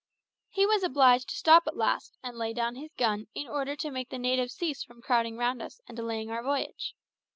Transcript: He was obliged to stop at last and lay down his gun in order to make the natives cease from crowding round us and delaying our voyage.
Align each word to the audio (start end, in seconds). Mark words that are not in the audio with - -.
He 0.49 0.65
was 0.65 0.81
obliged 0.81 1.29
to 1.29 1.35
stop 1.35 1.67
at 1.67 1.77
last 1.77 2.17
and 2.23 2.35
lay 2.35 2.53
down 2.53 2.73
his 2.73 2.91
gun 2.95 3.27
in 3.35 3.47
order 3.47 3.75
to 3.75 3.91
make 3.91 4.09
the 4.09 4.17
natives 4.17 4.55
cease 4.55 4.81
from 4.83 4.99
crowding 4.99 5.37
round 5.37 5.61
us 5.61 5.79
and 5.87 5.95
delaying 5.95 6.31
our 6.31 6.41
voyage. 6.41 6.95